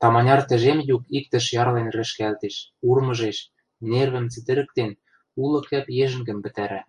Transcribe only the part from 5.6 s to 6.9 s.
кӓп ежӹнгӹм пӹтӓрӓ.